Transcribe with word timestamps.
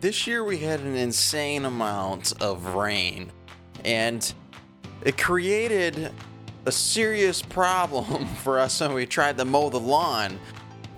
this 0.00 0.26
year 0.26 0.42
we 0.42 0.58
had 0.58 0.80
an 0.80 0.96
insane 0.96 1.64
amount 1.64 2.32
of 2.40 2.74
rain, 2.74 3.30
and 3.84 4.32
it 5.04 5.18
created 5.18 6.10
a 6.66 6.72
serious 6.72 7.42
problem 7.42 8.26
for 8.42 8.58
us 8.58 8.80
when 8.80 8.94
we 8.94 9.06
tried 9.06 9.36
to 9.38 9.44
mow 9.44 9.68
the 9.68 9.80
lawn 9.80 10.38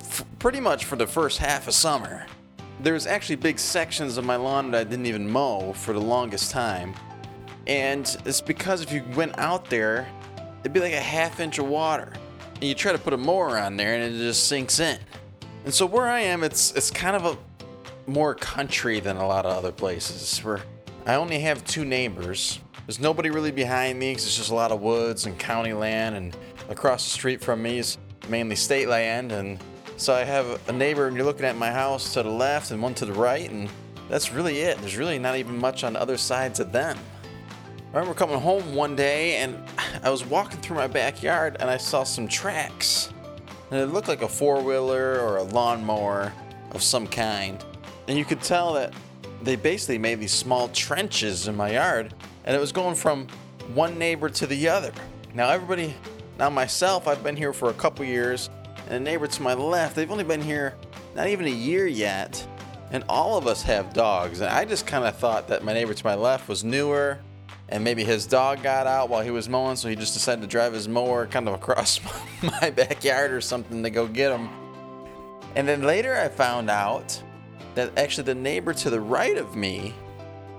f- 0.00 0.24
pretty 0.38 0.60
much 0.60 0.84
for 0.84 0.96
the 0.96 1.06
first 1.06 1.38
half 1.38 1.66
of 1.68 1.74
summer. 1.74 2.26
There 2.80 2.94
was 2.94 3.06
actually 3.06 3.36
big 3.36 3.58
sections 3.58 4.18
of 4.18 4.24
my 4.24 4.36
lawn 4.36 4.70
that 4.72 4.80
I 4.80 4.84
didn't 4.84 5.06
even 5.06 5.28
mow 5.28 5.72
for 5.72 5.92
the 5.92 6.00
longest 6.00 6.50
time. 6.50 6.94
And 7.68 8.16
it's 8.24 8.40
because 8.40 8.82
if 8.82 8.92
you 8.92 9.04
went 9.14 9.38
out 9.38 9.66
there, 9.66 10.08
it'd 10.60 10.72
be 10.72 10.80
like 10.80 10.92
a 10.92 11.00
half 11.00 11.38
inch 11.38 11.58
of 11.58 11.66
water. 11.66 12.12
And 12.54 12.64
you 12.64 12.74
try 12.74 12.90
to 12.90 12.98
put 12.98 13.12
a 13.12 13.16
mower 13.16 13.56
on 13.56 13.76
there 13.76 13.94
and 13.94 14.14
it 14.14 14.18
just 14.18 14.48
sinks 14.48 14.80
in. 14.80 14.98
And 15.64 15.72
so 15.72 15.86
where 15.86 16.08
I 16.08 16.20
am, 16.20 16.42
it's 16.42 16.72
it's 16.72 16.90
kind 16.90 17.14
of 17.14 17.24
a 17.24 17.38
more 18.06 18.34
country 18.34 19.00
than 19.00 19.16
a 19.16 19.26
lot 19.26 19.46
of 19.46 19.52
other 19.52 19.72
places. 19.72 20.38
Where 20.44 20.60
I 21.06 21.14
only 21.14 21.40
have 21.40 21.64
two 21.64 21.84
neighbors. 21.84 22.60
There's 22.86 23.00
nobody 23.00 23.30
really 23.30 23.52
behind 23.52 23.98
me 23.98 24.10
because 24.10 24.26
it's 24.26 24.36
just 24.36 24.50
a 24.50 24.54
lot 24.54 24.72
of 24.72 24.80
woods 24.80 25.26
and 25.26 25.38
county 25.38 25.72
land, 25.72 26.16
and 26.16 26.36
across 26.68 27.04
the 27.04 27.10
street 27.10 27.40
from 27.40 27.62
me 27.62 27.78
is 27.78 27.98
mainly 28.28 28.56
state 28.56 28.88
land. 28.88 29.32
And 29.32 29.58
so 29.96 30.14
I 30.14 30.24
have 30.24 30.68
a 30.68 30.72
neighbor, 30.72 31.06
and 31.06 31.16
you're 31.16 31.24
looking 31.24 31.46
at 31.46 31.56
my 31.56 31.70
house 31.70 32.12
to 32.14 32.22
the 32.22 32.30
left 32.30 32.70
and 32.70 32.82
one 32.82 32.94
to 32.94 33.04
the 33.04 33.12
right, 33.12 33.48
and 33.50 33.68
that's 34.08 34.32
really 34.32 34.60
it. 34.60 34.78
There's 34.78 34.96
really 34.96 35.18
not 35.18 35.36
even 35.36 35.56
much 35.58 35.84
on 35.84 35.94
the 35.94 36.00
other 36.00 36.18
sides 36.18 36.60
of 36.60 36.72
them. 36.72 36.98
I 37.92 37.98
remember 37.98 38.18
coming 38.18 38.38
home 38.38 38.74
one 38.74 38.96
day 38.96 39.36
and 39.36 39.58
I 40.02 40.08
was 40.08 40.24
walking 40.24 40.58
through 40.60 40.76
my 40.76 40.86
backyard 40.86 41.58
and 41.60 41.68
I 41.68 41.76
saw 41.76 42.04
some 42.04 42.26
tracks. 42.26 43.12
And 43.70 43.80
it 43.80 43.86
looked 43.86 44.08
like 44.08 44.22
a 44.22 44.28
four 44.28 44.62
wheeler 44.62 45.20
or 45.20 45.36
a 45.36 45.42
lawnmower 45.42 46.32
of 46.70 46.82
some 46.82 47.06
kind. 47.06 47.62
And 48.08 48.18
you 48.18 48.24
could 48.24 48.42
tell 48.42 48.74
that 48.74 48.92
they 49.42 49.56
basically 49.56 49.98
made 49.98 50.20
these 50.20 50.32
small 50.32 50.68
trenches 50.68 51.48
in 51.48 51.56
my 51.56 51.72
yard 51.72 52.14
and 52.44 52.56
it 52.56 52.58
was 52.58 52.72
going 52.72 52.94
from 52.94 53.26
one 53.74 53.98
neighbor 53.98 54.28
to 54.28 54.46
the 54.46 54.68
other. 54.68 54.92
Now, 55.34 55.50
everybody, 55.50 55.94
now 56.38 56.50
myself, 56.50 57.06
I've 57.06 57.22
been 57.22 57.36
here 57.36 57.52
for 57.52 57.70
a 57.70 57.74
couple 57.74 58.04
years, 58.04 58.50
and 58.86 58.94
the 58.94 59.00
neighbor 59.00 59.26
to 59.26 59.42
my 59.42 59.54
left, 59.54 59.96
they've 59.96 60.10
only 60.10 60.24
been 60.24 60.42
here 60.42 60.74
not 61.14 61.28
even 61.28 61.46
a 61.46 61.50
year 61.50 61.86
yet. 61.86 62.46
And 62.90 63.04
all 63.08 63.38
of 63.38 63.46
us 63.46 63.62
have 63.62 63.94
dogs. 63.94 64.40
And 64.40 64.50
I 64.50 64.64
just 64.66 64.86
kind 64.86 65.04
of 65.06 65.16
thought 65.16 65.48
that 65.48 65.64
my 65.64 65.72
neighbor 65.72 65.94
to 65.94 66.04
my 66.04 66.14
left 66.14 66.48
was 66.48 66.62
newer 66.62 67.18
and 67.68 67.82
maybe 67.82 68.04
his 68.04 68.26
dog 68.26 68.62
got 68.62 68.86
out 68.86 69.08
while 69.08 69.22
he 69.22 69.30
was 69.30 69.48
mowing, 69.48 69.76
so 69.76 69.88
he 69.88 69.96
just 69.96 70.12
decided 70.12 70.42
to 70.42 70.46
drive 70.46 70.74
his 70.74 70.88
mower 70.88 71.26
kind 71.26 71.48
of 71.48 71.54
across 71.62 72.00
my 72.60 72.70
backyard 72.70 73.32
or 73.32 73.40
something 73.40 73.82
to 73.82 73.88
go 73.88 74.06
get 74.06 74.30
him. 74.30 74.50
And 75.54 75.66
then 75.66 75.82
later 75.82 76.14
I 76.14 76.28
found 76.28 76.68
out 76.68 77.22
that 77.74 77.96
actually 77.98 78.24
the 78.24 78.34
neighbor 78.34 78.74
to 78.74 78.90
the 78.90 79.00
right 79.00 79.36
of 79.36 79.56
me 79.56 79.94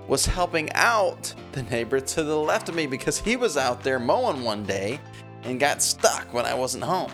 was 0.08 0.26
helping 0.26 0.72
out 0.74 1.34
the 1.54 1.64
neighbor 1.64 2.00
to 2.00 2.24
the 2.24 2.38
left 2.38 2.70
of 2.70 2.76
me 2.76 2.88
because 2.88 3.20
he 3.20 3.36
was 3.36 3.56
out 3.58 3.84
there 3.84 4.00
mowing 4.00 4.44
one 4.44 4.64
day 4.64 5.00
and 5.44 5.60
got 5.60 5.82
stuck 5.82 6.34
when 6.34 6.46
I 6.46 6.54
wasn't 6.54 6.84
home. 6.84 7.12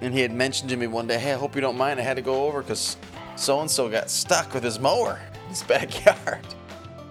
And 0.00 0.14
he 0.14 0.20
had 0.20 0.32
mentioned 0.32 0.70
to 0.70 0.76
me 0.76 0.86
one 0.86 1.06
day, 1.06 1.18
Hey, 1.18 1.32
I 1.32 1.36
hope 1.36 1.54
you 1.54 1.60
don't 1.60 1.76
mind. 1.76 2.00
I 2.00 2.02
had 2.02 2.16
to 2.16 2.22
go 2.22 2.46
over 2.46 2.62
because 2.62 2.96
so 3.36 3.60
and 3.60 3.70
so 3.70 3.88
got 3.88 4.10
stuck 4.10 4.54
with 4.54 4.62
his 4.62 4.78
mower 4.78 5.20
in 5.44 5.48
his 5.50 5.62
backyard. 5.64 6.46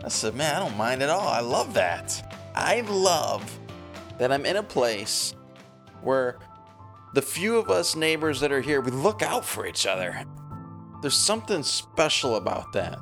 I 0.03 0.07
said, 0.07 0.35
man, 0.35 0.55
I 0.55 0.59
don't 0.59 0.77
mind 0.77 1.03
at 1.03 1.09
all. 1.09 1.27
I 1.27 1.41
love 1.41 1.73
that. 1.73 2.35
I 2.55 2.81
love 2.81 3.59
that 4.17 4.31
I'm 4.31 4.45
in 4.45 4.55
a 4.57 4.63
place 4.63 5.35
where 6.01 6.37
the 7.13 7.21
few 7.21 7.57
of 7.57 7.69
us 7.69 7.95
neighbors 7.95 8.39
that 8.39 8.51
are 8.51 8.61
here, 8.61 8.81
we 8.81 8.91
look 8.91 9.21
out 9.21 9.43
for 9.43 9.65
each 9.65 9.85
other. 9.85 10.23
There's 11.01 11.15
something 11.17 11.63
special 11.63 12.35
about 12.35 12.73
that. 12.73 12.99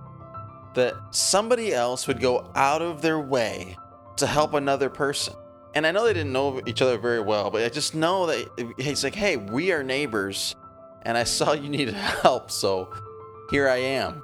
That 0.76 0.96
somebody 1.12 1.74
else 1.74 2.08
would 2.08 2.20
go 2.20 2.52
out 2.56 2.82
of 2.82 3.02
their 3.02 3.20
way 3.20 3.78
to 4.18 4.28
help 4.28 4.54
another 4.54 4.90
person. 4.90 5.34
And 5.74 5.86
I 5.86 5.92
know 5.92 6.06
they 6.06 6.14
didn't 6.14 6.34
know 6.34 6.62
each 6.66 6.82
other 6.82 6.98
very 6.98 7.20
well, 7.20 7.52
but 7.52 7.64
I 7.64 7.70
just 7.70 7.96
know 7.96 8.26
that 8.28 8.74
he's 8.78 9.04
like, 9.04 9.16
hey, 9.16 9.38
we 9.38 9.72
are 9.72 9.84
neighbors, 9.84 10.56
and 11.04 11.18
I 11.18 11.24
saw 11.24 11.54
you 11.54 11.70
needed 11.70 11.94
help, 11.94 12.52
so 12.52 12.94
here 13.52 13.68
I 13.70 13.78
am 13.78 14.24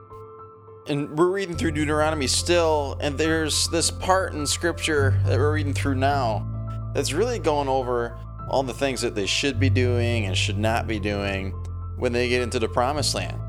and 0.88 1.18
we're 1.18 1.30
reading 1.30 1.56
through 1.56 1.72
Deuteronomy 1.72 2.28
still, 2.28 2.98
and 3.00 3.18
there's 3.18 3.68
this 3.70 3.90
part 3.90 4.34
in 4.34 4.46
scripture 4.46 5.20
that 5.26 5.40
we're 5.40 5.54
reading 5.54 5.74
through 5.74 5.96
now 5.96 6.46
that's 6.94 7.14
really 7.14 7.40
going 7.40 7.70
over 7.70 8.18
all 8.50 8.64
the 8.64 8.74
things 8.74 9.02
that 9.02 9.16
they 9.16 9.26
should 9.26 9.60
be 9.60 9.70
doing 9.70 10.26
and 10.26 10.38
should 10.38 10.58
not 10.58 10.86
be 10.86 11.00
doing 11.00 11.52
when 11.98 12.12
they 12.12 12.28
get 12.28 12.42
into 12.42 12.60
the 12.60 12.68
promised 12.68 13.16
land. 13.16 13.40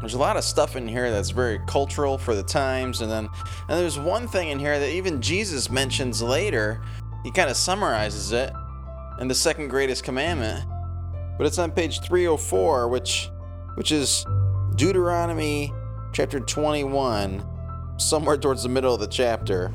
There's 0.00 0.14
a 0.14 0.18
lot 0.18 0.36
of 0.36 0.44
stuff 0.44 0.76
in 0.76 0.88
here 0.88 1.10
that's 1.10 1.30
very 1.30 1.60
cultural 1.66 2.16
for 2.16 2.34
the 2.34 2.42
times, 2.42 3.02
and 3.02 3.10
then 3.10 3.28
and 3.68 3.78
there's 3.78 3.98
one 3.98 4.26
thing 4.26 4.48
in 4.48 4.58
here 4.58 4.78
that 4.78 4.90
even 4.90 5.20
Jesus 5.20 5.70
mentions 5.70 6.22
later. 6.22 6.82
He 7.22 7.30
kind 7.30 7.50
of 7.50 7.56
summarizes 7.56 8.32
it 8.32 8.50
in 9.20 9.28
the 9.28 9.34
second 9.34 9.68
greatest 9.68 10.02
commandment, 10.02 10.64
but 11.36 11.46
it's 11.46 11.58
on 11.58 11.70
page 11.70 12.00
304, 12.00 12.88
which 12.88 13.30
which 13.74 13.92
is 13.92 14.24
Deuteronomy 14.76 15.72
chapter 16.12 16.40
21, 16.40 17.44
somewhere 17.98 18.38
towards 18.38 18.62
the 18.62 18.68
middle 18.68 18.94
of 18.94 19.00
the 19.00 19.06
chapter. 19.06 19.72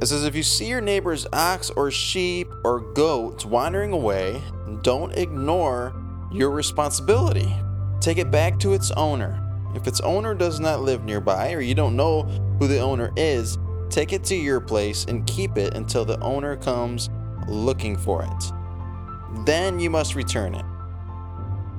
It 0.00 0.06
says, 0.06 0.24
If 0.24 0.34
you 0.34 0.42
see 0.42 0.68
your 0.68 0.80
neighbor's 0.80 1.26
ox 1.32 1.70
or 1.70 1.90
sheep 1.90 2.48
or 2.64 2.80
goat 2.94 3.44
wandering 3.44 3.92
away, 3.92 4.40
don't 4.82 5.12
ignore 5.12 5.94
your 6.32 6.50
responsibility. 6.50 7.52
Take 8.00 8.18
it 8.18 8.30
back 8.30 8.58
to 8.60 8.72
its 8.72 8.90
owner. 8.92 9.44
If 9.74 9.86
its 9.86 10.00
owner 10.00 10.34
does 10.34 10.60
not 10.60 10.82
live 10.82 11.04
nearby 11.04 11.52
or 11.52 11.60
you 11.60 11.74
don't 11.74 11.96
know 11.96 12.22
who 12.58 12.66
the 12.66 12.80
owner 12.80 13.12
is, 13.16 13.58
take 13.90 14.12
it 14.12 14.24
to 14.24 14.34
your 14.34 14.60
place 14.60 15.04
and 15.04 15.26
keep 15.26 15.56
it 15.56 15.74
until 15.74 16.04
the 16.04 16.18
owner 16.20 16.56
comes 16.56 17.10
looking 17.46 17.96
for 17.96 18.22
it. 18.22 19.44
Then 19.44 19.78
you 19.78 19.90
must 19.90 20.14
return 20.14 20.54
it. 20.54 20.64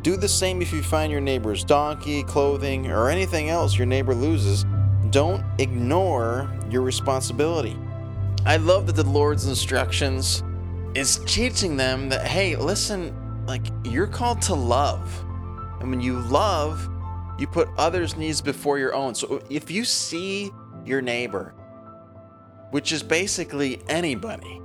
Do 0.02 0.16
the 0.16 0.30
same 0.30 0.62
if 0.62 0.72
you 0.72 0.82
find 0.82 1.12
your 1.12 1.22
neighbor's 1.22 1.64
donkey, 1.64 2.24
clothing, 2.24 2.90
or 2.90 3.10
anything 3.10 3.50
else 3.50 3.78
your 3.78 3.88
neighbor 3.88 4.16
loses. 4.16 4.66
Don't 5.10 5.44
ignore 5.60 6.50
your 6.70 6.84
responsibility. 6.84 7.78
I 8.46 8.58
love 8.58 8.88
that 8.88 8.96
the 8.96 9.04
Lord's 9.04 9.48
instructions 9.48 10.44
is 10.96 11.18
teaching 11.26 11.76
them 11.76 12.10
that, 12.10 12.26
hey, 12.26 12.56
listen, 12.56 13.14
like 13.46 13.66
you're 13.84 14.08
called 14.08 14.42
to 14.44 14.54
love. 14.54 15.26
And 15.82 15.90
when 15.90 16.02
you 16.02 16.20
love, 16.20 16.90
you 17.40 17.48
put 17.48 17.70
others' 17.78 18.16
needs 18.16 18.42
before 18.42 18.80
your 18.80 18.94
own. 18.94 19.16
So 19.16 19.42
if 19.50 19.72
you 19.72 19.86
see 19.86 20.52
your 20.86 21.02
neighbor, 21.02 21.54
which 22.72 22.92
is 22.92 23.02
basically 23.02 23.82
anybody, 23.88 24.62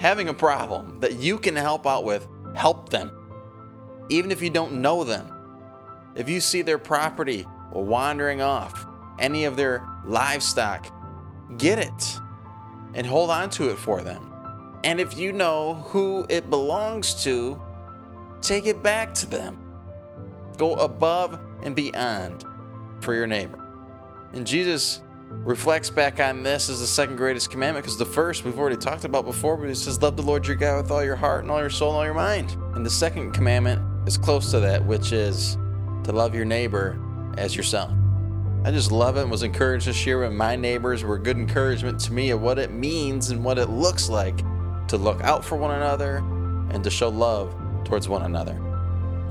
having 0.00 0.28
a 0.28 0.34
problem 0.34 1.00
that 1.00 1.14
you 1.14 1.38
can 1.38 1.56
help 1.56 1.86
out 1.86 2.04
with, 2.04 2.26
help 2.54 2.88
them 2.88 3.10
even 4.08 4.30
if 4.30 4.42
you 4.42 4.50
don't 4.50 4.80
know 4.80 5.04
them. 5.04 5.32
If 6.14 6.28
you 6.28 6.40
see 6.40 6.62
their 6.62 6.78
property 6.78 7.46
wandering 7.72 8.40
off, 8.40 8.86
any 9.18 9.44
of 9.44 9.56
their 9.56 9.86
livestock, 10.04 10.92
get 11.58 11.78
it 11.78 12.18
and 12.94 13.06
hold 13.06 13.30
on 13.30 13.50
to 13.50 13.70
it 13.70 13.76
for 13.76 14.02
them. 14.02 14.32
And 14.84 15.00
if 15.00 15.18
you 15.18 15.32
know 15.32 15.74
who 15.74 16.26
it 16.28 16.48
belongs 16.48 17.22
to, 17.24 17.60
take 18.40 18.66
it 18.66 18.82
back 18.82 19.12
to 19.14 19.26
them. 19.26 19.58
Go 20.56 20.74
above 20.74 21.38
and 21.66 21.76
beyond 21.76 22.44
for 23.00 23.14
your 23.14 23.26
neighbor. 23.26 23.62
And 24.32 24.46
Jesus 24.46 25.02
reflects 25.30 25.90
back 25.90 26.20
on 26.20 26.42
this 26.42 26.70
as 26.70 26.80
the 26.80 26.86
second 26.86 27.16
greatest 27.16 27.50
commandment 27.50 27.84
because 27.84 27.98
the 27.98 28.06
first 28.06 28.44
we've 28.44 28.58
already 28.58 28.76
talked 28.76 29.04
about 29.04 29.26
before, 29.26 29.56
but 29.56 29.68
it 29.68 29.74
says, 29.74 30.00
Love 30.00 30.16
the 30.16 30.22
Lord 30.22 30.46
your 30.46 30.56
God 30.56 30.82
with 30.82 30.90
all 30.90 31.04
your 31.04 31.16
heart 31.16 31.42
and 31.42 31.50
all 31.50 31.60
your 31.60 31.70
soul 31.70 31.90
and 31.90 31.98
all 31.98 32.04
your 32.04 32.14
mind. 32.14 32.56
And 32.74 32.86
the 32.86 32.90
second 32.90 33.32
commandment 33.32 33.82
is 34.08 34.16
close 34.16 34.50
to 34.52 34.60
that, 34.60 34.84
which 34.84 35.12
is 35.12 35.58
to 36.04 36.12
love 36.12 36.34
your 36.34 36.44
neighbor 36.44 36.98
as 37.36 37.56
yourself. 37.56 37.92
I 38.64 38.70
just 38.70 38.90
love 38.90 39.16
it 39.16 39.22
and 39.22 39.30
was 39.30 39.42
encouraged 39.42 39.84
to 39.86 39.92
share 39.92 40.18
with 40.18 40.32
my 40.32 40.56
neighbors 40.56 41.04
were 41.04 41.18
good 41.18 41.36
encouragement 41.36 42.00
to 42.00 42.12
me 42.12 42.30
of 42.30 42.40
what 42.40 42.58
it 42.58 42.72
means 42.72 43.30
and 43.30 43.44
what 43.44 43.58
it 43.58 43.68
looks 43.68 44.08
like 44.08 44.38
to 44.88 44.96
look 44.96 45.20
out 45.22 45.44
for 45.44 45.56
one 45.56 45.72
another 45.72 46.16
and 46.70 46.82
to 46.82 46.90
show 46.90 47.08
love 47.08 47.54
towards 47.84 48.08
one 48.08 48.22
another. 48.22 48.60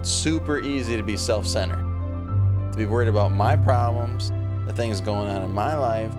super 0.04 0.60
easy 0.60 0.96
to 0.96 1.04
be 1.04 1.18
self 1.18 1.46
centered, 1.48 1.85
to 2.76 2.78
be 2.78 2.86
worried 2.86 3.08
about 3.08 3.32
my 3.32 3.56
problems, 3.56 4.34
the 4.68 4.74
things 4.74 5.00
going 5.00 5.30
on 5.30 5.44
in 5.44 5.54
my 5.54 5.78
life, 5.78 6.14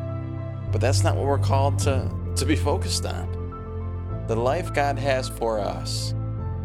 but 0.73 0.81
that's 0.81 1.05
not 1.05 1.15
what 1.15 1.27
we're 1.27 1.39
called 1.39 1.79
to, 1.79 2.11
to 2.35 2.47
be 2.47 2.57
focused 2.57 3.05
on. 3.05 4.25
The 4.27 4.37
life 4.37 4.73
God 4.73 4.99
has 4.99 5.29
for 5.29 5.61
us 5.61 6.15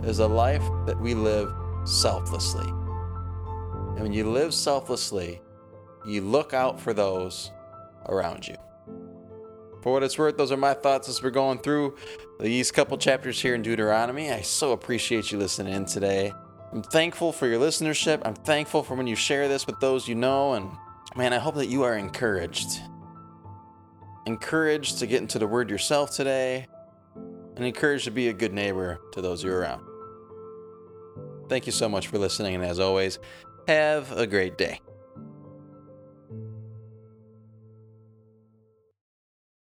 is 0.04 0.20
a 0.20 0.28
life 0.28 0.64
that 0.86 0.98
we 0.98 1.14
live 1.14 1.54
selflessly. 1.84 2.68
And 2.68 4.00
when 4.00 4.14
you 4.14 4.32
live 4.32 4.54
selflessly, 4.54 5.42
you 6.06 6.22
look 6.22 6.54
out 6.54 6.80
for 6.80 6.94
those 6.94 7.52
around 8.08 8.48
you. 8.48 8.56
For 9.82 9.92
what 9.92 10.04
it's 10.04 10.18
worth, 10.18 10.38
those 10.38 10.54
are 10.54 10.58
my 10.58 10.74
thoughts 10.74 11.10
as 11.10 11.22
we're 11.22 11.32
going 11.32 11.60
through 11.60 11.98
these 12.40 12.72
couple 12.72 12.98
chapters 12.98 13.42
here 13.42 13.56
in 13.56 13.62
Deuteronomy. 13.62 14.32
I 14.32 14.42
so 14.42 14.72
appreciate 14.72 15.34
you 15.34 15.38
listening 15.38 15.74
in 15.74 15.86
today. 15.86 16.32
I'm 16.74 16.84
thankful 16.84 17.34
for 17.34 17.48
your 17.48 17.60
listenership. 17.60 18.22
I'm 18.24 18.34
thankful 18.34 18.84
for 18.84 18.96
when 18.96 19.08
you 19.08 19.16
share 19.16 19.48
this 19.50 19.68
with 19.68 19.80
those 19.80 20.08
you 20.08 20.16
know 20.16 20.54
and 20.54 20.72
man, 21.16 21.34
I 21.34 21.40
hope 21.40 21.56
that 21.56 21.68
you 21.68 21.84
are 21.84 21.98
encouraged. 21.98 22.80
Encouraged 24.26 25.00
to 25.00 25.08
get 25.08 25.22
into 25.22 25.40
the 25.40 25.48
Word 25.48 25.70
yourself 25.70 26.12
today, 26.12 26.68
and 27.56 27.66
encouraged 27.66 28.06
to 28.06 28.12
be 28.12 28.30
a 28.30 28.34
good 28.34 28.54
neighbor 28.54 29.00
to 29.12 29.22
those 29.22 29.44
you're 29.44 29.60
around. 29.60 29.84
Thank 31.50 31.66
you 31.66 31.72
so 31.72 31.90
much 31.90 32.08
for 32.08 32.18
listening, 32.18 32.56
and 32.56 32.64
as 32.64 32.80
always, 32.80 33.20
have 33.68 34.12
a 34.14 34.26
great 34.26 34.58
day. 34.58 34.80